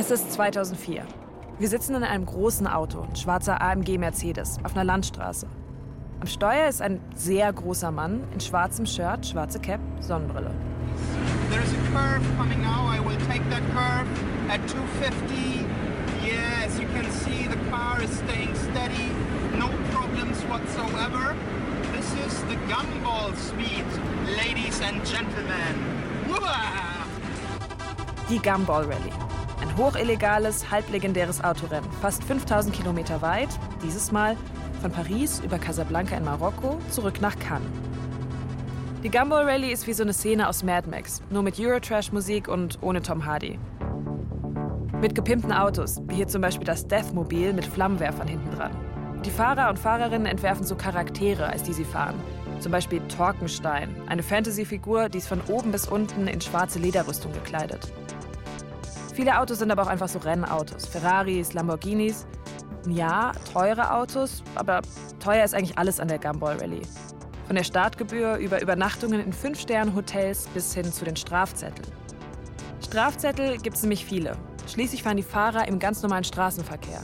[0.00, 1.02] Es ist 2004.
[1.58, 5.48] Wir sitzen in einem großen Auto, ein schwarzer AMG Mercedes, auf einer Landstraße.
[6.20, 10.52] Am Steuer ist ein sehr großer Mann in schwarzem Shirt, schwarze Cap, Sonnenbrille.
[11.50, 12.86] There is a curve coming now.
[12.86, 14.06] I will take that curve
[14.48, 15.66] at 250.
[16.24, 19.10] Yes, you can see the car is staying steady.
[19.58, 21.34] No problems whatsoever.
[21.92, 23.84] This is the gumball speed,
[24.36, 25.74] ladies and gentlemen.
[26.28, 27.04] Uah!
[28.30, 29.37] Die Gumball Rally.
[29.60, 33.48] Ein hochellegales, halblegendäres Autorennen, fast 5000 Kilometer weit,
[33.82, 34.36] dieses Mal
[34.80, 37.68] von Paris über Casablanca in Marokko zurück nach Cannes.
[39.02, 42.78] Die Gumball Rally ist wie so eine Szene aus Mad Max, nur mit Eurotrash-Musik und
[42.82, 43.58] ohne Tom Hardy.
[45.00, 48.72] Mit gepimpten Autos, wie hier zum Beispiel das Deathmobil mit Flammenwerfern hinten dran.
[49.24, 52.16] Die Fahrer und Fahrerinnen entwerfen so Charaktere, als die sie fahren.
[52.60, 57.92] Zum Beispiel Torkenstein, eine Fantasy-Figur, die ist von oben bis unten in schwarze Lederrüstung gekleidet.
[59.18, 60.86] Viele Autos sind aber auch einfach so Rennautos.
[60.86, 62.24] Ferraris, Lamborghinis.
[62.86, 64.80] Ja, teure Autos, aber
[65.18, 66.82] teuer ist eigentlich alles an der Gumball Rally.
[67.48, 71.88] Von der Startgebühr über Übernachtungen in Fünf-Sterne-Hotels bis hin zu den Strafzetteln.
[72.80, 74.36] Strafzettel gibt es nämlich viele.
[74.68, 77.02] Schließlich fahren die Fahrer im ganz normalen Straßenverkehr.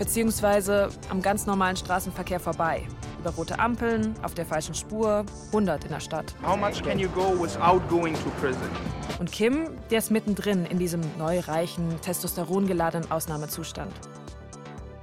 [0.00, 2.88] Beziehungsweise am ganz normalen Straßenverkehr vorbei.
[3.22, 6.34] Über rote Ampeln, auf der falschen Spur, 100 in der Stadt.
[6.44, 8.60] How much can you go without going to prison?
[9.20, 13.92] Und Kim, der ist mittendrin in diesem neureichen, testosterongeladenen Ausnahmezustand.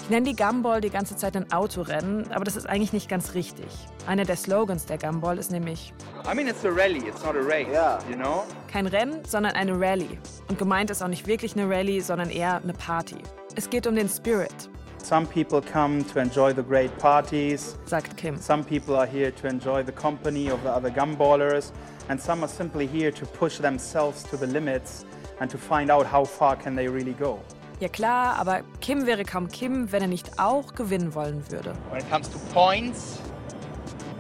[0.01, 3.35] Ich nenne die Gumball die ganze Zeit ein Autorennen, aber das ist eigentlich nicht ganz
[3.35, 3.67] richtig.
[4.05, 5.93] Einer der Slogans der Gumball ist nämlich
[6.29, 7.99] I mean, it's a rally, it's not a race, Yeah.
[8.09, 8.43] you know?
[8.69, 10.17] kein Rennen, sondern eine Rallye.
[10.49, 13.15] Und gemeint ist auch nicht wirklich eine Rallye, sondern eher eine Party.
[13.55, 14.69] Es geht um den Spirit,
[15.03, 17.75] Some people come to enjoy the great parties.
[17.85, 18.37] sagt Kim.
[18.37, 21.71] Some people are here to enjoy the company of the other gumballers.
[22.09, 25.05] And some are simply here to push themselves to the limits
[25.39, 27.39] and to find out how far can they really go.
[27.79, 31.73] Ja klar, aber Kim wäre kaum Kim, wenn er nicht auch gewinnen wollen würde.
[31.89, 33.19] When it comes to points,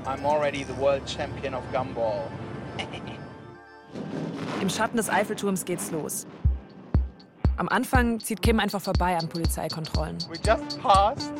[0.05, 2.23] I'm already the world champion of gumball.
[4.61, 6.25] Im Schatten des Eiffelturms geht's los.
[7.59, 10.17] Am Anfang zieht Kim einfach vorbei an Polizeikontrollen.
[10.29, 11.33] We just passed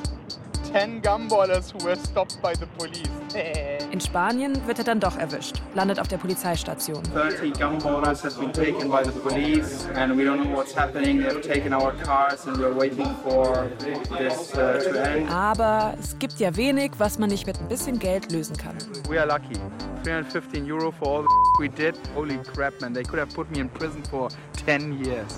[0.74, 3.08] 10 gumballers who were stopped by the police.
[3.92, 7.02] In Spanien wird er dann doch erwischt, landet auf der Polizeistation.
[7.14, 11.22] 30 gumballers have been taken by the police, and we don't know what's happening.
[11.24, 15.32] They've taken our cars, and we're waiting for this uh, to end.
[15.32, 18.76] Aber es gibt ja wenig, was man nicht mit ein bisschen Geld lösen kann.
[19.08, 19.58] We are lucky.
[20.04, 21.96] 315 euro for all the we did.
[22.14, 22.94] Holy crap, man!
[22.94, 24.30] They could have put me in prison for
[24.70, 25.36] 10 years.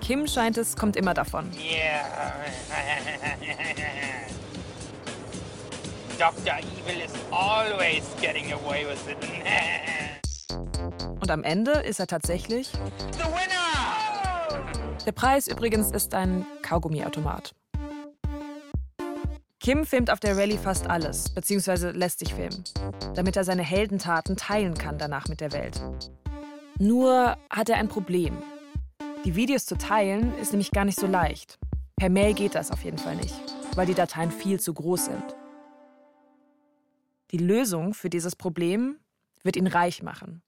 [0.00, 1.50] Kim scheint es, kommt immer davon.
[1.52, 2.32] Yeah.
[6.18, 6.60] Dr.
[6.60, 9.18] Evil is always getting away with it.
[11.20, 12.72] Und am Ende ist er tatsächlich.
[13.12, 14.64] the winner!
[15.04, 17.54] Der Preis übrigens ist ein Kaugummiautomat.
[19.60, 22.64] Kim filmt auf der Rallye fast alles, beziehungsweise lässt sich filmen,
[23.14, 25.78] damit er seine Heldentaten teilen kann danach mit der Welt.
[26.82, 28.36] Nur hat er ein Problem.
[29.24, 31.60] Die Videos zu teilen ist nämlich gar nicht so leicht.
[31.94, 33.40] Per Mail geht das auf jeden Fall nicht,
[33.76, 35.36] weil die Dateien viel zu groß sind.
[37.30, 38.98] Die Lösung für dieses Problem
[39.44, 40.42] wird ihn reich machen.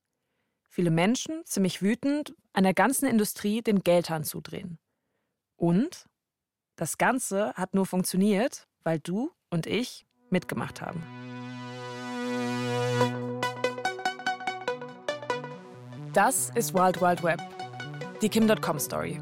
[0.69, 4.81] Viele Menschen, ziemlich wütend, einer ganzen Industrie den Geldhahn zudrehen.
[5.55, 6.07] Und
[6.75, 11.34] das Ganze hat nur funktioniert, weil du und ich mitgemacht haben.
[16.15, 17.41] Das ist Wild Wild Web,
[18.23, 19.21] die Kim.com Story.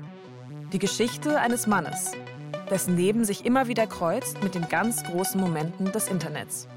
[0.75, 2.13] Die Geschichte eines Mannes,
[2.69, 6.69] dessen Leben sich immer wieder kreuzt mit den ganz großen Momenten des Internets.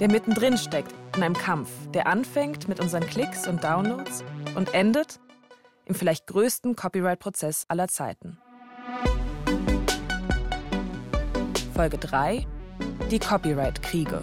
[0.00, 4.24] Der mittendrin steckt in einem Kampf, der anfängt mit unseren Klicks und Downloads
[4.56, 5.20] und endet
[5.84, 8.38] im vielleicht größten Copyright-Prozess aller Zeiten.
[11.72, 12.44] Folge 3:
[13.12, 14.22] Die Copyright-Kriege.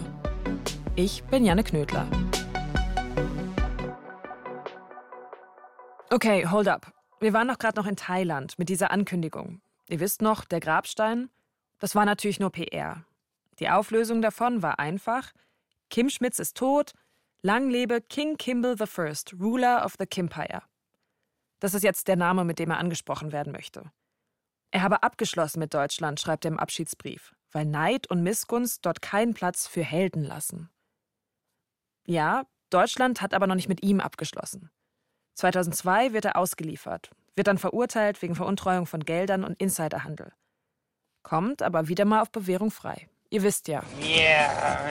[0.96, 2.06] Ich bin Janne Knödler.
[6.12, 6.92] Okay, hold up.
[7.20, 9.62] Wir waren doch gerade noch in Thailand mit dieser Ankündigung.
[9.88, 11.30] Ihr wisst noch, der Grabstein?
[11.78, 13.04] Das war natürlich nur PR.
[13.60, 15.30] Die Auflösung davon war einfach:
[15.88, 16.94] Kim Schmitz ist tot,
[17.42, 20.62] lang lebe King Kimball I, Ruler of the Kimpire.
[21.60, 23.92] Das ist jetzt der Name, mit dem er angesprochen werden möchte.
[24.72, 29.34] Er habe abgeschlossen mit Deutschland, schreibt er im Abschiedsbrief, weil Neid und Missgunst dort keinen
[29.34, 30.70] Platz für Helden lassen.
[32.04, 34.72] Ja, Deutschland hat aber noch nicht mit ihm abgeschlossen.
[35.40, 40.32] 2002 wird er ausgeliefert, wird dann verurteilt wegen Veruntreuung von Geldern und Insiderhandel.
[41.22, 43.08] Kommt aber wieder mal auf Bewährung frei.
[43.30, 43.82] Ihr wisst ja.
[44.02, 44.50] Yeah.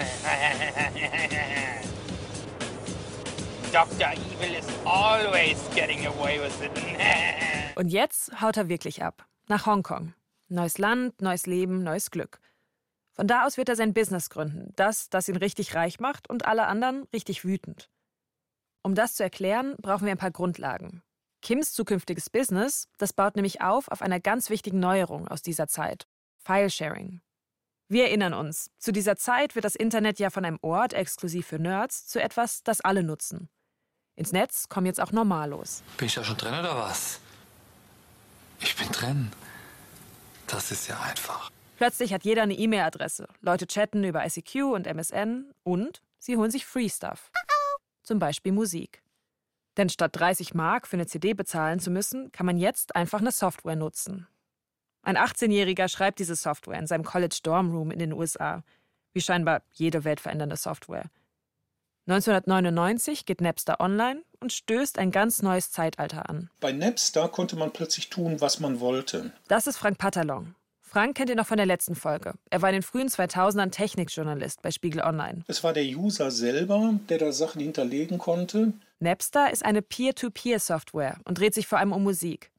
[3.71, 4.11] Dr.
[4.13, 6.71] Evil is always getting away with it.
[7.75, 9.27] Und jetzt haut er wirklich ab.
[9.47, 10.15] Nach Hongkong.
[10.47, 12.39] Neues Land, neues Leben, neues Glück.
[13.11, 14.73] Von da aus wird er sein Business gründen.
[14.75, 17.89] Das, das ihn richtig reich macht und alle anderen richtig wütend.
[18.81, 21.01] Um das zu erklären, brauchen wir ein paar Grundlagen.
[21.41, 26.07] Kims zukünftiges Business, das baut nämlich auf auf einer ganz wichtigen Neuerung aus dieser Zeit:
[26.37, 27.21] File-Sharing.
[27.87, 31.59] Wir erinnern uns, zu dieser Zeit wird das Internet ja von einem Ort exklusiv für
[31.59, 33.49] Nerds zu etwas, das alle nutzen.
[34.15, 35.81] Ins Netz kommen jetzt auch Normalos.
[35.97, 37.19] Bin ich da schon drin oder was?
[38.59, 39.31] Ich bin drin.
[40.45, 41.49] Das ist ja einfach.
[41.77, 43.27] Plötzlich hat jeder eine E-Mail-Adresse.
[43.41, 47.31] Leute chatten über ICQ und MSN und sie holen sich Free Stuff.
[48.09, 49.03] Zum Beispiel Musik.
[49.77, 53.31] Denn statt 30 Mark für eine CD bezahlen zu müssen, kann man jetzt einfach eine
[53.31, 54.27] Software nutzen.
[55.03, 58.63] Ein 18-Jähriger schreibt diese Software in seinem College Dorm Room in den USA,
[59.13, 61.11] wie scheinbar jede weltverändernde Software.
[62.07, 66.49] 1999 geht Napster online und stößt ein ganz neues Zeitalter an.
[66.59, 69.33] Bei Napster konnte man plötzlich tun, was man wollte.
[69.49, 70.55] Das ist Frank Patalon.
[70.91, 72.33] Frank kennt ihr noch von der letzten Folge.
[72.49, 75.43] Er war in den frühen 2000ern Technikjournalist bei Spiegel Online.
[75.47, 78.73] Es war der User selber, der da Sachen hinterlegen konnte.
[78.97, 82.49] Napster ist eine Peer-to-Peer-Software und dreht sich vor allem um Musik.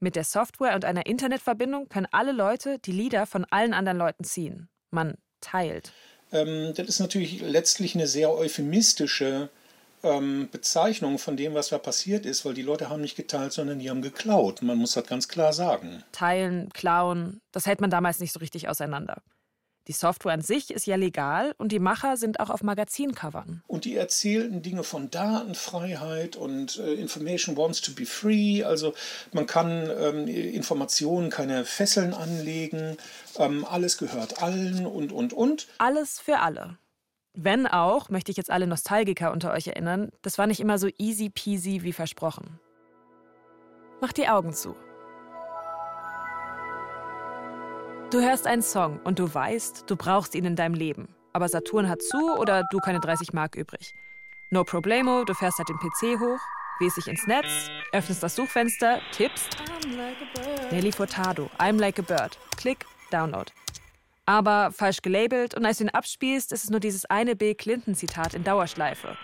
[0.00, 4.24] Mit der Software und einer Internetverbindung können alle Leute die Lieder von allen anderen Leuten
[4.24, 4.70] ziehen.
[4.90, 5.92] Man teilt.
[6.32, 9.50] Ähm, das ist natürlich letztlich eine sehr euphemistische
[10.02, 13.78] ähm, Bezeichnung von dem, was da passiert ist, weil die Leute haben nicht geteilt, sondern
[13.78, 14.62] die haben geklaut.
[14.62, 16.02] Man muss das ganz klar sagen.
[16.12, 19.22] Teilen, klauen, das hält man damals nicht so richtig auseinander.
[19.88, 23.62] Die Software an sich ist ja legal und die Macher sind auch auf Magazincovern.
[23.66, 28.62] Und die erzählten Dinge von Datenfreiheit und äh, Information wants to be free.
[28.62, 28.92] Also
[29.32, 32.98] man kann ähm, Informationen keine Fesseln anlegen.
[33.38, 35.68] Ähm, alles gehört allen und, und, und.
[35.78, 36.76] Alles für alle.
[37.40, 40.88] Wenn auch, möchte ich jetzt alle Nostalgiker unter euch erinnern, das war nicht immer so
[40.98, 42.58] easy peasy wie versprochen.
[44.00, 44.74] Macht die Augen zu.
[48.10, 51.14] Du hörst einen Song und du weißt, du brauchst ihn in deinem Leben.
[51.32, 53.94] Aber Saturn hat zu oder du keine 30 Mark übrig.
[54.50, 56.40] No problemo, du fährst halt den PC hoch,
[56.80, 59.56] wählst dich ins Netz, öffnest das Suchfenster, tippst.
[60.72, 62.36] Nelly Furtado, I'm like a bird.
[62.56, 63.52] Klick, Download.
[64.28, 68.34] Aber falsch gelabelt und als du ihn abspielst, ist es nur dieses eine Bill Clinton-Zitat
[68.34, 69.16] in Dauerschleife.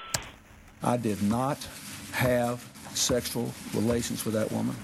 [0.83, 1.59] I did not
[2.15, 2.61] have
[2.95, 4.75] sexual relations with that woman.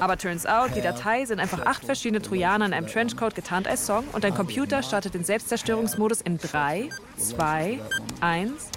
[0.00, 3.86] Aber turns out, die Datei sind einfach acht verschiedene Trojaner in einem Trenchcoat getarnt als
[3.86, 7.78] Song und dein Computer startet den Selbstzerstörungsmodus in 3, 2,
[8.20, 8.70] 1.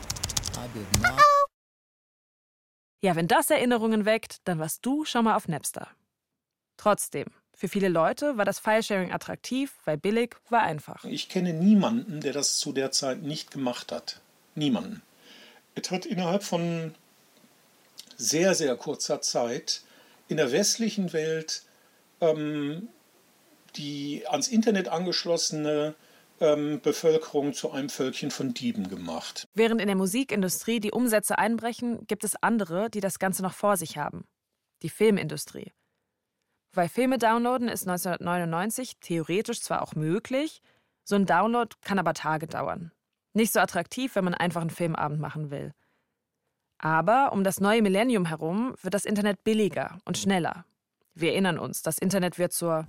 [3.02, 5.88] Ja, wenn das Erinnerungen weckt, dann warst du schon mal auf Napster.
[6.78, 7.26] Trotzdem,
[7.62, 11.06] für viele Leute war das Filesharing attraktiv, weil billig war einfach.
[11.06, 14.20] Ich kenne niemanden, der das zu der Zeit nicht gemacht hat.
[14.56, 15.04] Niemanden.
[15.76, 16.96] Es hat innerhalb von
[18.18, 19.84] sehr, sehr kurzer Zeit
[20.28, 21.62] in der westlichen Welt
[22.20, 22.90] ähm,
[23.76, 25.94] die ans Internet angeschlossene
[26.40, 29.48] ähm, Bevölkerung zu einem Völkchen von Dieben gemacht.
[29.54, 33.78] Während in der Musikindustrie die Umsätze einbrechen, gibt es andere, die das Ganze noch vor
[33.78, 34.26] sich haben.
[34.82, 35.72] Die Filmindustrie.
[36.74, 40.62] Weil Filme downloaden ist 1999 theoretisch zwar auch möglich,
[41.04, 42.92] so ein Download kann aber Tage dauern.
[43.34, 45.74] Nicht so attraktiv, wenn man einfach einen Filmabend machen will.
[46.78, 50.66] Aber um das neue Millennium herum wird das Internet billiger und schneller.
[51.14, 52.88] Wir erinnern uns, das Internet wird zur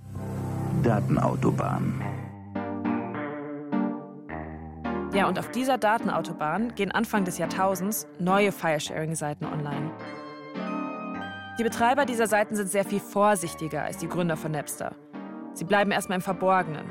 [0.81, 2.01] Datenautobahn.
[5.13, 9.91] Ja, und auf dieser Datenautobahn gehen Anfang des Jahrtausends neue Filesharing-Seiten online.
[11.59, 14.95] Die Betreiber dieser Seiten sind sehr viel vorsichtiger als die Gründer von Napster.
[15.53, 16.85] Sie bleiben erstmal im Verborgenen.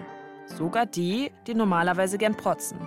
[0.46, 2.78] Sogar die, die normalerweise gern protzen.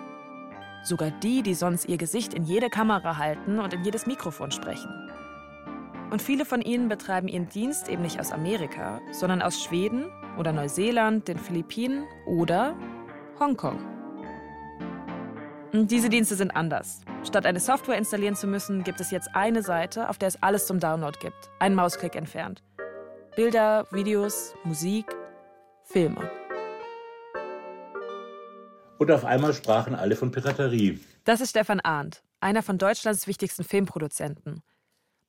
[0.84, 4.89] Sogar die, die sonst ihr Gesicht in jede Kamera halten und in jedes Mikrofon sprechen.
[6.12, 10.05] Und viele von ihnen betreiben ihren Dienst eben nicht aus Amerika, sondern aus Schweden
[10.38, 12.74] oder Neuseeland, den Philippinen oder
[13.38, 13.95] Hongkong.
[15.84, 17.01] Diese Dienste sind anders.
[17.25, 20.67] Statt eine Software installieren zu müssen, gibt es jetzt eine Seite, auf der es alles
[20.67, 21.50] zum Download gibt.
[21.60, 22.63] Ein Mausklick entfernt.
[23.36, 25.05] Bilder, Videos, Musik,
[25.84, 26.32] Filme.
[28.98, 31.01] Und auf einmal sprachen alle von Piraterie.
[31.25, 34.63] Das ist Stefan Arndt, einer von Deutschlands wichtigsten Filmproduzenten.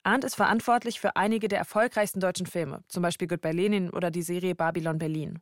[0.04, 4.22] Arndt ist verantwortlich für einige der erfolgreichsten deutschen Filme, zum Beispiel Goodbye Lenin oder die
[4.22, 5.40] Serie Babylon Berlin.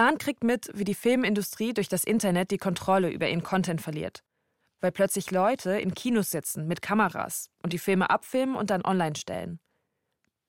[0.00, 4.24] Arndt kriegt mit, wie die Filmindustrie durch das Internet die Kontrolle über ihren Content verliert.
[4.80, 9.14] Weil plötzlich Leute in Kinos sitzen mit Kameras und die Filme abfilmen und dann online
[9.14, 9.60] stellen.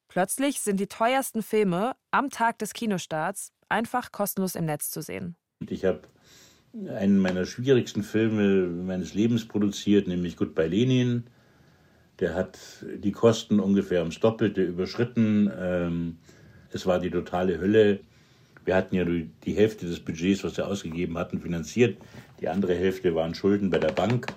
[0.07, 5.35] Plötzlich sind die teuersten Filme am Tag des Kinostarts einfach kostenlos im Netz zu sehen.
[5.67, 6.01] Ich habe
[6.87, 11.25] einen meiner schwierigsten Filme meines Lebens produziert, nämlich Goodbye Lenin.
[12.19, 12.57] Der hat
[12.95, 15.51] die Kosten ungefähr ums Doppelte überschritten.
[15.57, 16.19] Ähm,
[16.71, 17.99] es war die totale Hölle.
[18.65, 21.97] Wir hatten ja die Hälfte des Budgets, was wir ausgegeben hatten, finanziert.
[22.39, 24.27] Die andere Hälfte waren Schulden bei der Bank.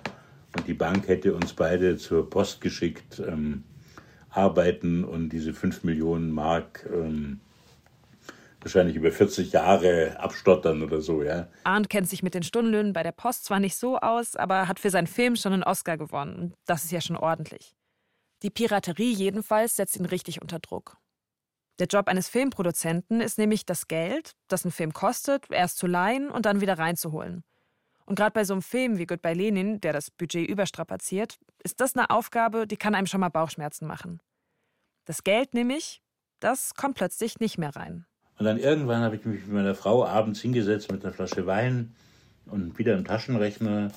[0.55, 3.63] Und die Bank hätte uns beide zur Post geschickt, ähm,
[4.29, 7.39] arbeiten und diese 5 Millionen Mark ähm,
[8.65, 11.47] wahrscheinlich über 40 Jahre abstottern oder so, ja.
[11.63, 14.79] Arndt kennt sich mit den Stundenlöhnen bei der Post zwar nicht so aus, aber hat
[14.79, 16.53] für seinen Film schon einen Oscar gewonnen.
[16.65, 17.75] Das ist ja schon ordentlich.
[18.41, 20.97] Die Piraterie jedenfalls setzt ihn richtig unter Druck.
[21.79, 26.29] Der Job eines Filmproduzenten ist nämlich das Geld, das ein Film kostet, erst zu leihen
[26.29, 27.43] und dann wieder reinzuholen.
[28.05, 31.95] Und gerade bei so einem Film wie Goodbye Lenin, der das Budget überstrapaziert, ist das
[31.95, 34.21] eine Aufgabe, die kann einem schon mal Bauchschmerzen machen.
[35.05, 36.01] Das Geld nämlich,
[36.39, 38.05] das kommt plötzlich nicht mehr rein.
[38.37, 41.95] Und dann irgendwann habe ich mich mit meiner Frau abends hingesetzt mit einer Flasche Wein
[42.45, 43.91] und wieder einem Taschenrechner.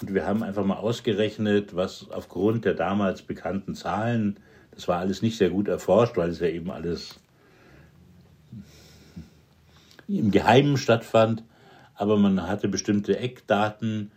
[0.00, 4.40] Und wir haben einfach mal ausgerechnet, was aufgrund der damals bekannten Zahlen
[4.74, 7.20] das war alles nicht sehr gut erforscht, weil es ja eben alles
[10.08, 11.44] im Geheimen stattfand.
[11.94, 14.10] Aber man hatte bestimmte Eckdaten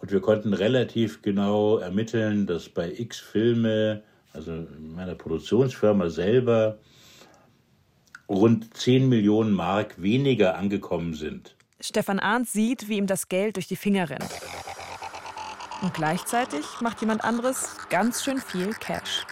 [0.00, 6.78] und wir konnten relativ genau ermitteln, dass bei X Filme, also in meiner Produktionsfirma selber,
[8.28, 11.54] rund 10 Millionen Mark weniger angekommen sind.
[11.80, 14.28] Stefan Arndt sieht, wie ihm das Geld durch die Finger rennt.
[15.80, 19.24] Und gleichzeitig macht jemand anderes ganz schön viel Cash.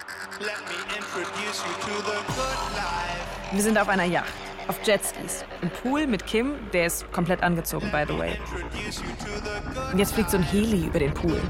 [3.52, 4.32] Wir sind auf einer Yacht,
[4.68, 8.38] auf Jetskis, im Pool mit Kim, der ist komplett angezogen, by the way.
[9.92, 11.40] Und jetzt fliegt so ein Heli über den Pool.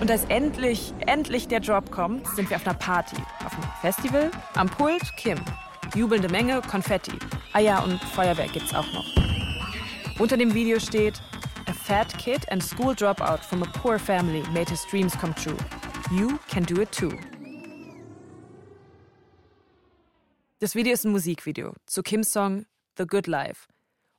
[0.00, 4.30] Und als endlich, endlich der Drop kommt, sind wir auf einer Party, auf einem Festival,
[4.54, 5.38] am Pult Kim.
[5.94, 7.18] Jubelnde Menge, Konfetti.
[7.52, 9.06] Ah ja, und Feuerwerk gibt's auch noch.
[10.18, 11.20] Unter dem Video steht,
[11.68, 15.56] A fat kid and school dropout from a poor family made his dreams come true.
[16.12, 17.10] You can do it too.
[20.60, 22.64] Das Video ist ein Musikvideo zu Kims Song
[22.96, 23.66] The Good Life.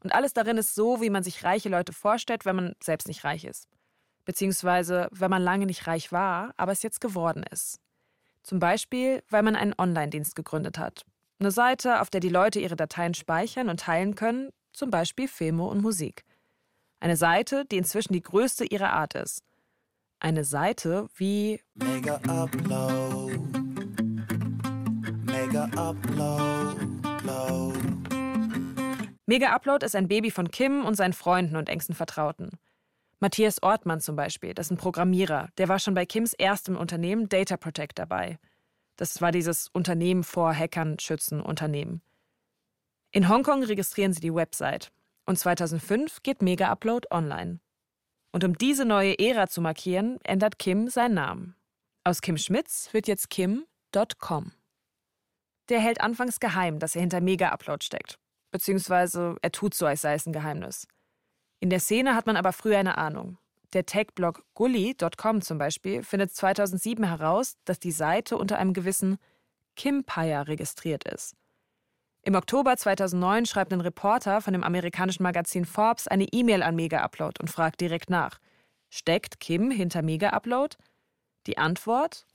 [0.04, 3.24] Und alles darin ist so, wie man sich reiche Leute vorstellt, wenn man selbst nicht
[3.24, 3.70] reich ist.
[4.26, 7.80] Beziehungsweise, wenn man lange nicht reich war, aber es jetzt geworden ist.
[8.44, 11.06] Zum Beispiel, weil man einen Online-Dienst gegründet hat.
[11.40, 15.64] Eine Seite, auf der die Leute ihre Dateien speichern und teilen können, zum Beispiel Filme
[15.64, 16.26] und Musik.
[17.00, 19.42] Eine Seite, die inzwischen die größte ihrer Art ist.
[20.20, 23.38] Eine Seite wie Mega Upload.
[25.26, 26.98] Mega Upload.
[29.28, 32.58] Mega Upload ist ein Baby von Kim und seinen Freunden und engsten Vertrauten.
[33.20, 37.30] Matthias Ortmann zum Beispiel, das ist ein Programmierer, der war schon bei Kims erstem Unternehmen
[37.30, 38.40] Data Protect dabei.
[38.96, 42.02] Das war dieses Unternehmen vor Hackern schützen Unternehmen.
[43.12, 44.92] In Hongkong registrieren sie die Website
[45.28, 47.60] und 2005 geht Mega Upload online.
[48.32, 51.56] Und um diese neue Ära zu markieren, ändert Kim seinen Namen.
[52.04, 54.52] Aus Kim Schmitz wird jetzt Kim.com.
[55.70, 58.18] Der hält anfangs geheim, dass er hinter Mega-Upload steckt.
[58.52, 60.88] Beziehungsweise er tut so, als sei es ein Geheimnis.
[61.60, 63.38] In der Szene hat man aber früher eine Ahnung.
[63.74, 69.18] Der Tech-Blog Gully.com zum Beispiel findet 2007 heraus, dass die Seite unter einem gewissen
[69.76, 71.36] Kimpire registriert ist.
[72.28, 77.02] Im Oktober 2009 schreibt ein Reporter von dem amerikanischen Magazin Forbes eine E-Mail an Mega
[77.02, 78.40] Upload und fragt direkt nach:
[78.90, 80.76] Steckt Kim hinter Mega Upload?
[81.46, 82.28] Die Antwort: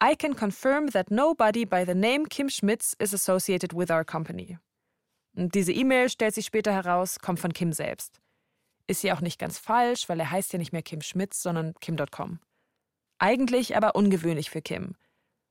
[0.00, 4.60] I can confirm that nobody by the name Kim Schmitz is associated with our company.
[5.34, 8.20] Und diese E-Mail stellt sich später heraus, kommt von Kim selbst.
[8.86, 11.74] Ist ja auch nicht ganz falsch, weil er heißt ja nicht mehr Kim Schmitz, sondern
[11.80, 12.38] Kim.com.
[13.18, 14.94] Eigentlich aber ungewöhnlich für Kim.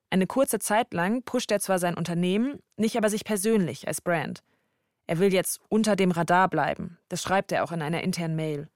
[0.10, 4.44] Eine kurze Zeit lang pusht er zwar sein Unternehmen, nicht aber sich persönlich als Brand.
[5.08, 6.98] Er will jetzt unter dem Radar bleiben.
[7.10, 8.68] Das schreibt er auch in einer internen Mail.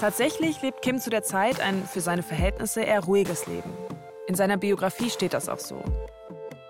[0.00, 3.70] Tatsächlich lebt Kim zu der Zeit ein für seine Verhältnisse eher ruhiges Leben.
[4.28, 5.82] In seiner Biografie steht das auch so.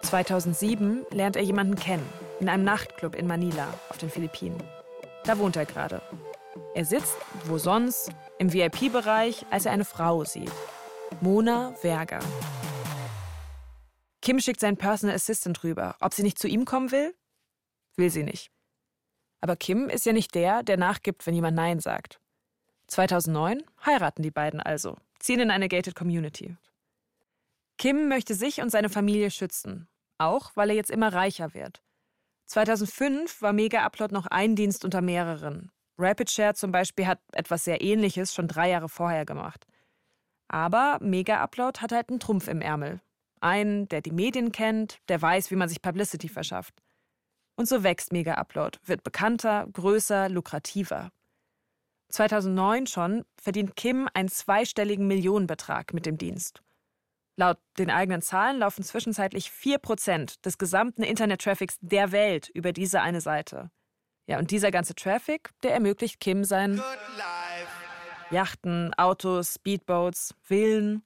[0.03, 2.09] 2007 lernt er jemanden kennen,
[2.41, 4.63] in einem Nachtclub in Manila auf den Philippinen.
[5.25, 6.01] Da wohnt er gerade.
[6.75, 10.53] Er sitzt, wo sonst, im VIP-Bereich, als er eine Frau sieht.
[11.21, 12.21] Mona Werger.
[14.23, 17.15] Kim schickt seinen Personal Assistant rüber, ob sie nicht zu ihm kommen will.
[17.97, 18.51] Will sie nicht.
[19.41, 22.21] Aber Kim ist ja nicht der, der nachgibt, wenn jemand Nein sagt.
[22.89, 26.57] 2009 heiraten die beiden also, ziehen in eine gated Community.
[27.79, 29.89] Kim möchte sich und seine Familie schützen,
[30.19, 31.83] auch weil er jetzt immer reicher wird.
[32.47, 35.71] 2005 war Mega Upload noch ein Dienst unter mehreren.
[35.99, 39.67] RapidShare zum Beispiel hat etwas sehr Ähnliches schon drei Jahre vorher gemacht.
[40.49, 43.01] Aber Mega Upload hat halt einen Trumpf im Ärmel.
[43.41, 46.75] Einen, der die Medien kennt, der weiß, wie man sich Publicity verschafft.
[47.57, 51.11] Und so wächst Mega Upload, wird bekannter, größer, lukrativer.
[52.11, 56.63] 2009 schon verdient Kim einen zweistelligen Millionenbetrag mit dem Dienst.
[57.37, 63.21] Laut den eigenen Zahlen laufen zwischenzeitlich 4% des gesamten Internet-Traffics der Welt über diese eine
[63.21, 63.71] Seite.
[64.27, 66.83] Ja, und dieser ganze Traffic, der ermöglicht Kim sein
[68.31, 71.03] Yachten, Autos, Speedboats, Villen.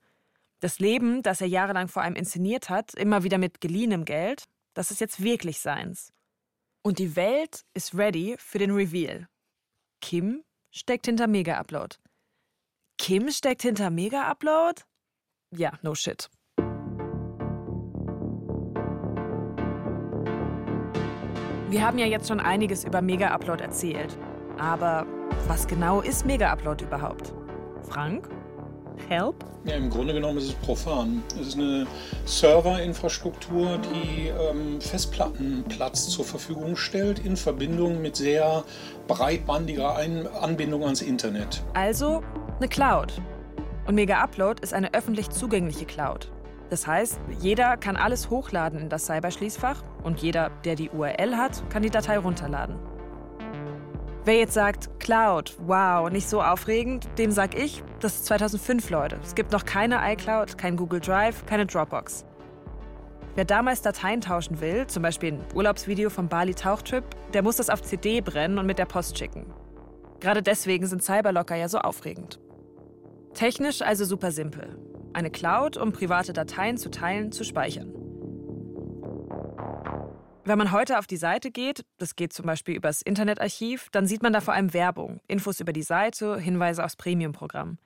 [0.61, 4.91] Das Leben, das er jahrelang vor allem inszeniert hat, immer wieder mit geliehenem Geld, das
[4.91, 6.13] ist jetzt wirklich seins.
[6.83, 9.29] Und die Welt ist ready für den Reveal.
[10.01, 11.97] Kim steckt hinter Mega Upload.
[12.99, 14.83] Kim steckt hinter Mega Upload?
[15.51, 16.29] Ja, no shit.
[21.69, 24.19] Wir haben ja jetzt schon einiges über Mega Upload erzählt.
[24.63, 25.05] Aber
[25.49, 27.33] was genau ist Mega Upload überhaupt?
[27.89, 28.29] Frank?
[29.09, 29.45] Help?
[29.65, 31.21] Ja, im Grunde genommen ist es profan.
[31.41, 31.85] Es ist eine
[32.27, 38.63] Serverinfrastruktur, die ähm, Festplattenplatz zur Verfügung stellt in Verbindung mit sehr
[39.09, 41.65] breitbandiger Ein Anbindung ans Internet.
[41.75, 42.23] Also
[42.59, 43.21] eine Cloud.
[43.89, 46.31] Und Mega Upload ist eine öffentlich zugängliche Cloud.
[46.71, 51.69] Das heißt, jeder kann alles hochladen in das Cyberschließfach und jeder, der die URL hat,
[51.69, 52.92] kann die Datei runterladen.
[54.25, 59.19] Wer jetzt sagt, Cloud, wow, nicht so aufregend, dem sag ich, das ist 2005, Leute.
[59.25, 62.25] Es gibt noch keine iCloud, kein Google Drive, keine Dropbox.
[63.35, 67.69] Wer damals Dateien tauschen will, zum Beispiel ein Urlaubsvideo vom Bali Tauchtrip, der muss das
[67.69, 69.53] auf CD brennen und mit der Post schicken.
[70.21, 72.39] Gerade deswegen sind Cyberlocker ja so aufregend.
[73.35, 74.79] Technisch also super simpel.
[75.15, 78.02] Eine Cloud, um private Dateien zu teilen, zu speichern.
[80.45, 84.25] Wenn man heute auf die Seite geht, das geht zum Beispiel übers Internetarchiv, dann sieht
[84.25, 87.79] man da vor allem Werbung, Infos über die Seite, Hinweise aufs Premium-Programm.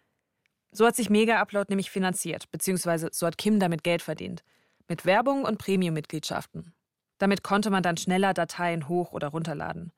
[0.73, 4.43] So hat sich Mega Upload nämlich finanziert, beziehungsweise so hat Kim damit Geld verdient.
[4.89, 6.73] Mit Werbung und Premium-Mitgliedschaften.
[7.19, 9.93] Damit konnte man dann schneller Dateien hoch- oder runterladen.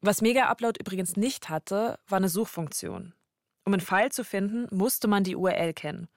[0.00, 3.14] Was Mega Upload übrigens nicht hatte, war eine Suchfunktion.
[3.64, 6.08] Um einen File zu finden, musste man die URL kennen.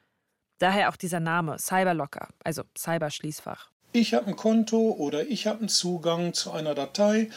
[0.58, 5.70] Daher auch dieser Name Cyberlocker, also Cyberschließfach ich habe ein Konto oder ich habe einen
[5.70, 7.30] Zugang zu einer Datei.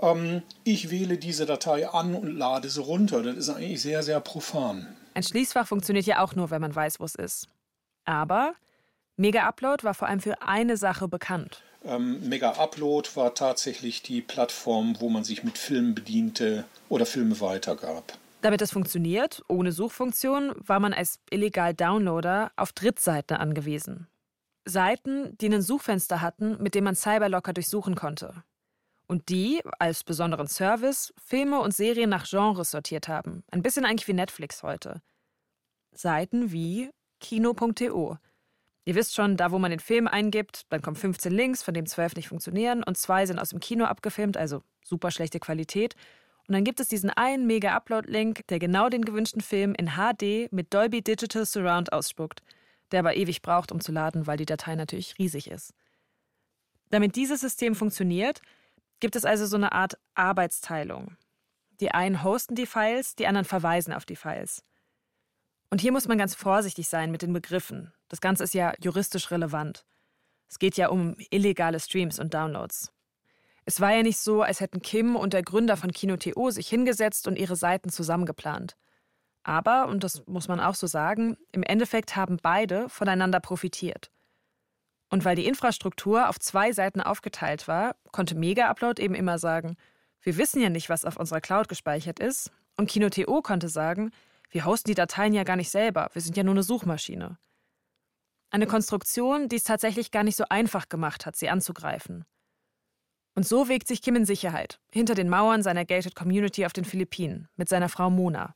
[0.00, 3.22] Ähm, ich wähle diese Datei an und lade sie runter.
[3.22, 4.94] Das ist eigentlich sehr, sehr profan.
[5.14, 7.48] Ein Schließfach funktioniert ja auch nur, wenn man weiß, wo es ist.
[8.04, 8.54] Aber
[9.16, 11.62] Mega Upload war vor allem für eine Sache bekannt.
[11.84, 17.40] Ähm, Mega Upload war tatsächlich die Plattform, wo man sich mit Filmen bediente oder Filme
[17.40, 18.18] weitergab.
[18.40, 24.08] Damit das funktioniert, ohne Suchfunktion, war man als illegal Downloader auf Drittseiten angewiesen.
[24.64, 28.44] Seiten, die ein Suchfenster hatten, mit dem man Cyberlocker durchsuchen konnte.
[29.06, 33.42] Und die, als besonderen Service, Filme und Serien nach Genres sortiert haben.
[33.50, 35.02] Ein bisschen eigentlich wie Netflix heute.
[35.92, 38.16] Seiten wie kino.to.
[38.84, 41.86] Ihr wisst schon, da wo man den Film eingibt, dann kommen 15 Links, von denen
[41.86, 45.94] 12 nicht funktionieren und zwei sind aus dem Kino abgefilmt, also super schlechte Qualität.
[46.48, 50.74] Und dann gibt es diesen einen Mega-Upload-Link, der genau den gewünschten Film in HD mit
[50.74, 52.42] Dolby Digital Surround ausspuckt
[52.92, 55.74] der aber ewig braucht, um zu laden, weil die Datei natürlich riesig ist.
[56.90, 58.42] Damit dieses System funktioniert,
[59.00, 61.16] gibt es also so eine Art Arbeitsteilung.
[61.80, 64.62] Die einen hosten die Files, die anderen verweisen auf die Files.
[65.70, 67.92] Und hier muss man ganz vorsichtig sein mit den Begriffen.
[68.08, 69.86] Das Ganze ist ja juristisch relevant.
[70.48, 72.92] Es geht ja um illegale Streams und Downloads.
[73.64, 77.26] Es war ja nicht so, als hätten Kim und der Gründer von Kino.to sich hingesetzt
[77.26, 78.76] und ihre Seiten zusammengeplant.
[79.44, 84.10] Aber, und das muss man auch so sagen, im Endeffekt haben beide voneinander profitiert.
[85.10, 89.76] Und weil die Infrastruktur auf zwei Seiten aufgeteilt war, konnte Mega Upload eben immer sagen,
[90.22, 92.50] wir wissen ja nicht, was auf unserer Cloud gespeichert ist.
[92.76, 94.12] Und Kino.to konnte sagen,
[94.50, 97.38] wir hosten die Dateien ja gar nicht selber, wir sind ja nur eine Suchmaschine.
[98.50, 102.24] Eine Konstruktion, die es tatsächlich gar nicht so einfach gemacht hat, sie anzugreifen.
[103.34, 106.84] Und so wägt sich Kim in Sicherheit, hinter den Mauern seiner Gated Community auf den
[106.84, 108.54] Philippinen, mit seiner Frau Mona.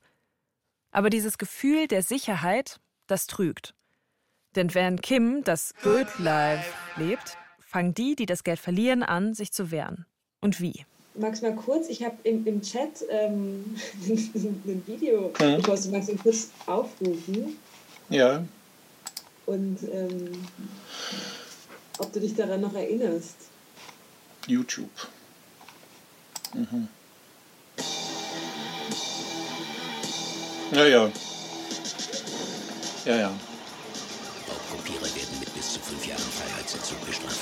[0.97, 3.75] Aber dieses Gefühl der Sicherheit, das trügt.
[4.55, 9.53] Denn während Kim das Good Life lebt, fangen die, die das Geld verlieren, an, sich
[9.53, 10.07] zu wehren.
[10.41, 10.87] Und wie?
[11.15, 13.77] Magst du mal kurz, ich habe im, im Chat ähm,
[14.09, 15.57] ein Video mhm.
[15.57, 17.59] gepostet, magst du kurz aufrufen?
[18.09, 18.43] Ja.
[19.45, 20.47] Und ähm,
[21.99, 23.37] ob du dich daran noch erinnerst?
[24.47, 24.89] YouTube.
[26.55, 26.89] Mhm.
[30.73, 31.11] Ja, ja.
[33.05, 33.33] Ja, ja.
[34.49, 37.41] Raubkopierer werden mit bis zu fünf Jahren Freiheitsentzug bestraft.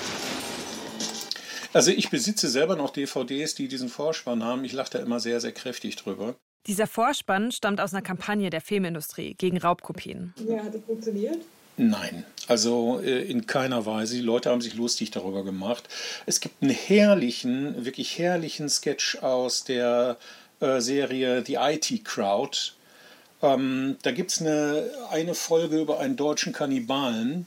[1.72, 4.64] Also ich besitze selber noch DVDs, die diesen Vorspann haben.
[4.64, 6.36] Ich lache da immer sehr, sehr kräftig drüber.
[6.66, 10.34] Dieser Vorspann stammt aus einer Kampagne der Filmindustrie gegen Raubkopien.
[10.46, 11.38] Ja, hat das funktioniert?
[11.76, 14.14] Nein, also äh, in keiner Weise.
[14.14, 15.88] Die Leute haben sich lustig darüber gemacht.
[16.26, 20.18] Es gibt einen herrlichen, wirklich herrlichen Sketch aus der
[20.60, 22.74] äh, Serie The IT Crowd.
[23.44, 27.46] Ähm, da gibt es eine, eine Folge über einen deutschen Kannibalen,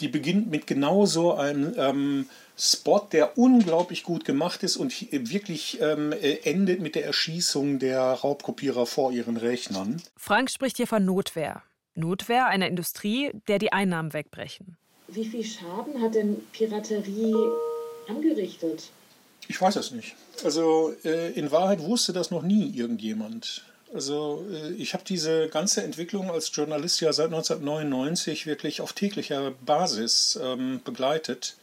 [0.00, 2.26] die beginnt mit genau so einem ähm,
[2.56, 8.00] Spot, der unglaublich gut gemacht ist und wirklich ähm, äh, endet mit der Erschießung der
[8.00, 10.02] Raubkopierer vor ihren Rechnern.
[10.16, 11.62] Frank spricht hier von Notwehr.
[11.94, 14.76] Notwehr einer Industrie, der die Einnahmen wegbrechen.
[15.08, 17.36] Wie viel Schaden hat denn Piraterie
[18.08, 18.90] angerichtet?
[19.46, 20.16] Ich weiß es nicht.
[20.42, 23.62] Also äh, in Wahrheit wusste das noch nie irgendjemand.
[23.94, 29.52] Also äh, ich habe diese ganze Entwicklung als Journalist ja seit 1999 wirklich auf täglicher
[29.64, 31.56] Basis ähm, begleitet.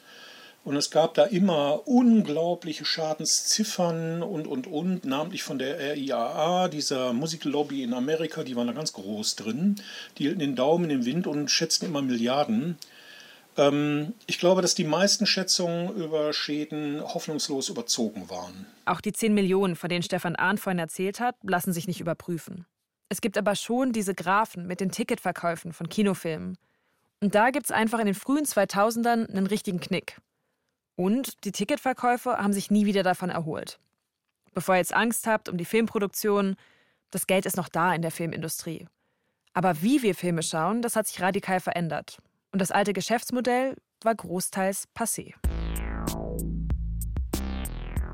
[0.63, 7.13] Und es gab da immer unglaubliche Schadensziffern und, und, und, namentlich von der RIAA, dieser
[7.13, 9.82] Musiklobby in Amerika, die waren da ganz groß drin.
[10.17, 12.78] Die hielten den Daumen im Wind und schätzten immer Milliarden.
[13.58, 18.66] Ähm, ich glaube, dass die meisten Schätzungen über Schäden hoffnungslos überzogen waren.
[18.86, 22.66] Auch die 10 Millionen, von denen Stefan Ahn vorhin erzählt hat, lassen sich nicht überprüfen.
[23.10, 26.58] Es gibt aber schon diese Graphen mit den Ticketverkäufen von Kinofilmen.
[27.20, 30.18] Und da gibt es einfach in den frühen 2000ern einen richtigen Knick.
[30.96, 33.80] Und die Ticketverkäufe haben sich nie wieder davon erholt.
[34.54, 36.56] Bevor ihr jetzt Angst habt um die Filmproduktion,
[37.12, 38.88] das Geld ist noch da in der Filmindustrie.
[39.54, 42.18] Aber wie wir Filme schauen, das hat sich radikal verändert.
[42.52, 45.34] Und das alte Geschäftsmodell war großteils passé.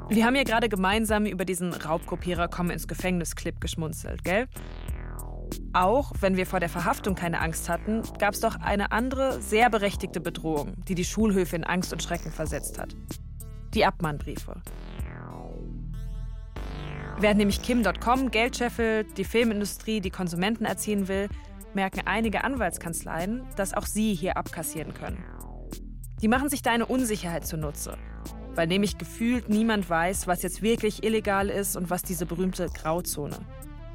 [0.09, 4.47] Wir haben ja gerade gemeinsam über diesen Raubkopierer kommen ins Gefängnis-Clip geschmunzelt, gell?
[5.73, 9.69] Auch wenn wir vor der Verhaftung keine Angst hatten, gab es doch eine andere, sehr
[9.69, 12.95] berechtigte Bedrohung, die die Schulhöfe in Angst und Schrecken versetzt hat.
[13.73, 14.61] Die Abmahnbriefe.
[17.19, 21.27] Während nämlich Kim.com Geld scheffelt, die Filmindustrie die Konsumenten erziehen will,
[21.73, 25.23] merken einige Anwaltskanzleien, dass auch sie hier abkassieren können.
[26.21, 27.97] Die machen sich da eine Unsicherheit zunutze,
[28.55, 33.37] weil nämlich gefühlt niemand weiß, was jetzt wirklich illegal ist und was diese berühmte Grauzone.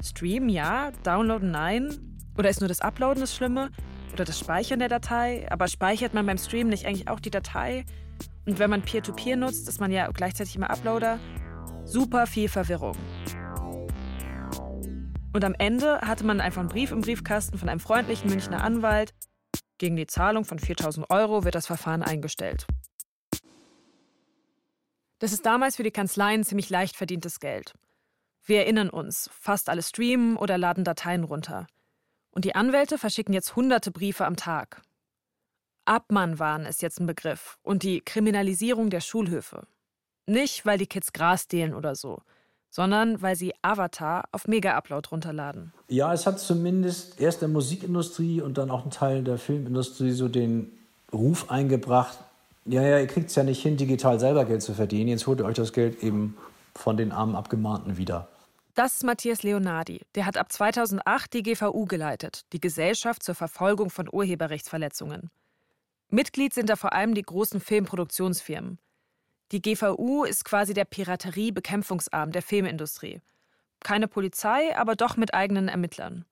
[0.01, 1.89] Stream ja, Downloaden nein?
[2.37, 3.69] Oder ist nur das Uploaden das Schlimme?
[4.13, 5.47] Oder das Speichern der Datei?
[5.51, 7.85] Aber speichert man beim Stream nicht eigentlich auch die Datei?
[8.45, 11.19] Und wenn man Peer-to-Peer -Peer nutzt, ist man ja gleichzeitig immer Uploader.
[11.85, 12.95] Super viel Verwirrung.
[15.33, 19.13] Und am Ende hatte man einfach einen Brief im Briefkasten von einem freundlichen Münchner Anwalt.
[19.79, 22.67] Gegen die Zahlung von 4000 Euro wird das Verfahren eingestellt.
[25.17, 27.73] Das ist damals für die Kanzleien ziemlich leicht verdientes Geld.
[28.45, 31.65] Wir erinnern uns, fast alle streamen oder laden Dateien runter.
[32.31, 34.81] Und die Anwälte verschicken jetzt hunderte Briefe am Tag.
[35.85, 39.65] Abmannwahn ist jetzt ein Begriff und die Kriminalisierung der Schulhöfe.
[40.27, 42.21] Nicht, weil die Kids Gras stehlen oder so,
[42.73, 45.71] sondern weil sie Avatar auf Mega-Upload runterladen.
[45.89, 50.27] Ja, es hat zumindest erst der Musikindustrie und dann auch ein Teil der Filmindustrie so
[50.27, 50.71] den
[51.13, 52.17] Ruf eingebracht,
[52.65, 55.39] ja, ja, ihr kriegt es ja nicht hin, digital selber Geld zu verdienen, jetzt holt
[55.39, 56.35] ihr euch das Geld eben
[56.73, 58.27] von den armen Abgemahnten wieder.
[58.73, 60.01] Das ist Matthias Leonardi.
[60.15, 65.29] Der hat ab 2008 die GVU geleitet, die Gesellschaft zur Verfolgung von Urheberrechtsverletzungen.
[66.09, 68.79] Mitglied sind da vor allem die großen Filmproduktionsfirmen.
[69.51, 73.21] Die GVU ist quasi der Piraterie-Bekämpfungsarm der Filmindustrie.
[73.81, 76.25] Keine Polizei, aber doch mit eigenen Ermittlern.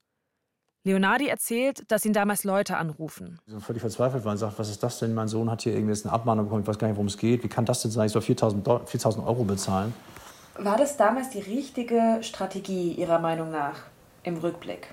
[0.84, 3.40] Leonardi erzählt, dass ihn damals Leute anrufen.
[3.46, 5.14] So völlig verzweifelt waren und sagt, was ist das denn?
[5.14, 7.44] Mein Sohn hat hier irgendwie eine Abmahnung bekommen, ich weiß gar nicht, worum es geht.
[7.44, 8.08] Wie kann das denn sein?
[8.08, 9.94] Ich soll 4000 Euro bezahlen.
[10.58, 13.84] War das damals die richtige Strategie Ihrer Meinung nach
[14.24, 14.88] im Rückblick,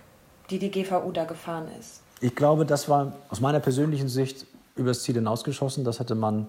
[0.51, 2.03] die die GVU da gefahren ist?
[2.21, 5.85] Ich glaube, das war aus meiner persönlichen Sicht übers Ziel hinausgeschossen.
[5.85, 6.49] Das hätte man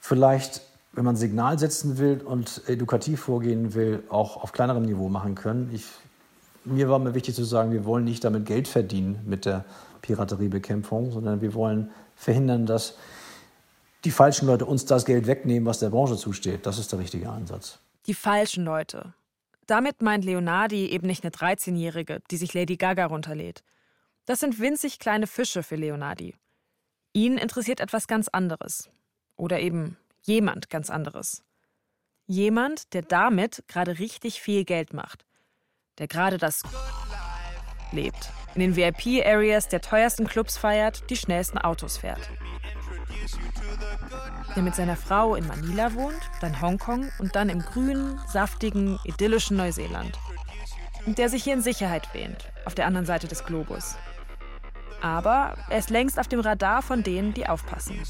[0.00, 0.60] vielleicht
[0.92, 5.70] wenn man Signal setzen will und edukativ vorgehen will, auch auf kleinerem Niveau machen können.
[5.72, 5.84] Ich,
[6.64, 9.64] mir war mir wichtig zu sagen, wir wollen nicht damit Geld verdienen mit der
[10.02, 12.96] Pirateriebekämpfung, sondern wir wollen verhindern, dass
[14.04, 16.66] die falschen Leute uns das Geld wegnehmen, was der Branche zusteht.
[16.66, 17.78] Das ist der richtige Ansatz.
[18.06, 19.12] Die falschen Leute.
[19.66, 23.62] Damit meint Leonardi eben nicht eine 13-Jährige, die sich Lady Gaga runterlädt.
[24.24, 26.34] Das sind winzig kleine Fische für Leonardi.
[27.12, 28.90] Ihn interessiert etwas ganz anderes.
[29.36, 31.42] Oder eben Jemand ganz anderes.
[32.26, 35.24] Jemand, der damit gerade richtig viel Geld macht.
[35.98, 36.62] Der gerade das
[37.92, 38.30] lebt.
[38.54, 42.30] In den VIP-Areas der teuersten Clubs feiert, die schnellsten Autos fährt.
[44.56, 49.56] Der mit seiner Frau in Manila wohnt, dann Hongkong und dann im grünen, saftigen, idyllischen
[49.56, 50.18] Neuseeland.
[51.06, 53.96] Und der sich hier in Sicherheit wähnt, auf der anderen Seite des Globus.
[55.00, 58.00] Aber er ist längst auf dem Radar von denen, die aufpassen.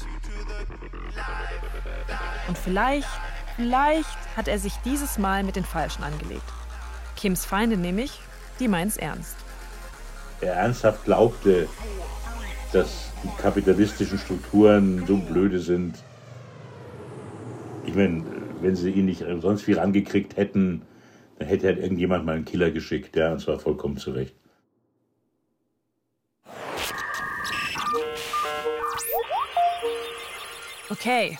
[2.47, 3.07] Und vielleicht,
[3.55, 6.43] vielleicht hat er sich dieses Mal mit den Falschen angelegt.
[7.15, 8.19] Kims Feinde nämlich,
[8.59, 9.35] die meint's ernst.
[10.41, 11.67] Er ernsthaft glaubte,
[12.73, 15.95] dass die kapitalistischen Strukturen so blöde sind.
[17.85, 18.23] Ich meine,
[18.61, 20.81] wenn sie ihn nicht sonst viel angekriegt hätten,
[21.41, 24.35] Dann hätte halt irgendjemand mal einen Killer geschickt, ja, und zwar vollkommen zurecht.
[30.91, 31.39] Okay.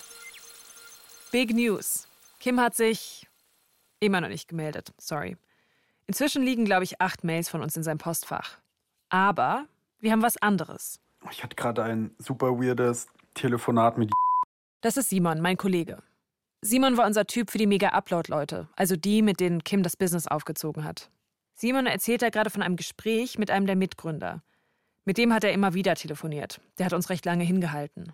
[1.32, 2.10] Big News.
[2.40, 3.26] Kim hat sich
[4.02, 4.94] immer noch nicht gemeldet.
[4.98, 5.38] Sorry.
[6.06, 8.58] Inzwischen liegen, glaube ich, acht Mails von uns in seinem Postfach.
[9.08, 9.66] Aber
[10.00, 11.00] wir haben was anderes.
[11.32, 14.12] Ich hatte gerade ein super weirdes Telefonat mit.
[14.82, 16.04] Das ist Simon, mein Kollege.
[16.62, 20.84] Simon war unser Typ für die Mega-Upload-Leute, also die, mit denen Kim das Business aufgezogen
[20.84, 21.10] hat.
[21.54, 24.44] Simon erzählt da gerade von einem Gespräch mit einem der Mitgründer.
[25.06, 26.60] Mit dem hat er immer wieder telefoniert.
[26.78, 28.12] Der hat uns recht lange hingehalten.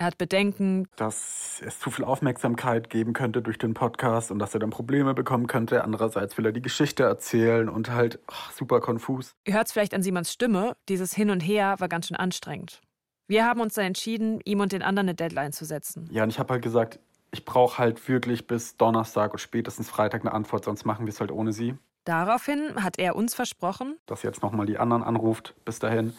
[0.00, 4.54] Er hat Bedenken, dass es zu viel Aufmerksamkeit geben könnte durch den Podcast und dass
[4.54, 5.82] er dann Probleme bekommen könnte.
[5.82, 9.34] Andererseits will er die Geschichte erzählen und halt ach, super konfus.
[9.44, 12.80] Ihr hört es vielleicht an Simons Stimme, dieses Hin und Her war ganz schön anstrengend.
[13.26, 16.08] Wir haben uns dann entschieden, ihm und den anderen eine Deadline zu setzen.
[16.12, 17.00] Ja, und ich habe halt gesagt,
[17.32, 21.18] ich brauche halt wirklich bis Donnerstag und spätestens Freitag eine Antwort, sonst machen wir es
[21.18, 21.74] halt ohne sie.
[22.04, 26.14] Daraufhin hat er uns versprochen, dass jetzt nochmal die anderen anruft bis dahin.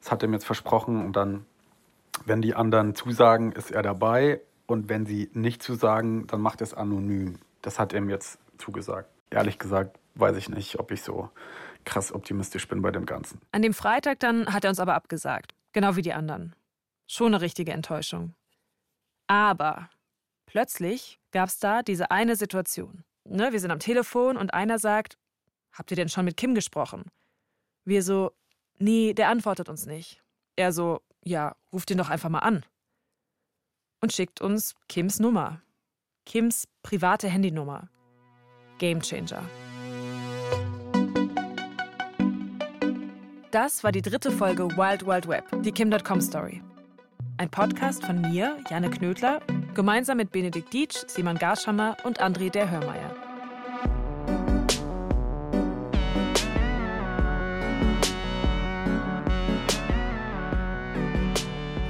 [0.00, 1.46] Das hat er mir jetzt versprochen und dann
[2.24, 4.40] wenn die anderen zusagen, ist er dabei.
[4.66, 7.38] Und wenn sie nicht zusagen, dann macht er es anonym.
[7.62, 9.10] Das hat er mir jetzt zugesagt.
[9.30, 11.30] Ehrlich gesagt weiß ich nicht, ob ich so
[11.84, 13.40] krass optimistisch bin bei dem Ganzen.
[13.52, 15.54] An dem Freitag dann hat er uns aber abgesagt.
[15.72, 16.54] Genau wie die anderen.
[17.06, 18.34] Schon eine richtige Enttäuschung.
[19.26, 19.88] Aber
[20.46, 23.04] plötzlich gab es da diese eine Situation.
[23.24, 25.16] Ne, wir sind am Telefon und einer sagt,
[25.72, 27.04] habt ihr denn schon mit Kim gesprochen?
[27.84, 28.32] Wir so,
[28.78, 30.22] nee, der antwortet uns nicht.
[30.56, 32.64] Er so, ja, ruft ihn doch einfach mal an.
[34.00, 35.60] Und schickt uns Kims Nummer.
[36.26, 37.88] Kims private Handynummer.
[38.78, 39.42] Gamechanger.
[43.50, 46.62] Das war die dritte Folge Wild Wild Web, die Kim.com Story.
[47.36, 49.40] Ein Podcast von mir, Janne Knödler,
[49.74, 53.29] gemeinsam mit Benedikt Dietsch, Simon Garschammer und André der Hörmeier.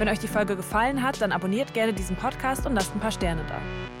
[0.01, 3.11] Wenn euch die Folge gefallen hat, dann abonniert gerne diesen Podcast und lasst ein paar
[3.11, 4.00] Sterne da.